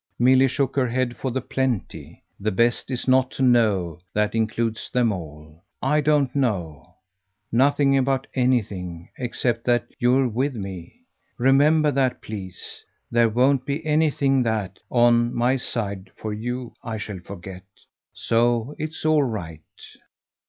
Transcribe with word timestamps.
Milly 0.17 0.47
shook 0.47 0.75
her 0.77 0.87
head 0.89 1.15
for 1.15 1.29
the 1.29 1.41
"plenty." 1.41 2.23
"The 2.39 2.49
best 2.51 2.89
is 2.89 3.07
not 3.07 3.29
to 3.33 3.43
know 3.43 3.99
that 4.15 4.33
includes 4.33 4.89
them 4.89 5.11
all. 5.11 5.63
I 5.79 6.01
don't 6.01 6.01
I 6.01 6.01
don't 6.01 6.35
know. 6.37 6.95
Nothing 7.51 7.95
about 7.95 8.25
anything 8.33 9.09
except 9.19 9.63
that 9.65 9.85
you're 9.99 10.27
WITH 10.27 10.55
me. 10.55 11.01
Remember 11.37 11.91
that, 11.91 12.19
please. 12.19 12.83
There 13.11 13.29
won't 13.29 13.63
be 13.63 13.85
anything 13.85 14.41
that, 14.41 14.79
on 14.89 15.35
my 15.35 15.55
side, 15.57 16.09
for 16.15 16.33
you, 16.33 16.73
I 16.83 16.97
shall 16.97 17.19
forget. 17.19 17.61
So 18.11 18.73
it's 18.79 19.05
all 19.05 19.21
right." 19.21 19.61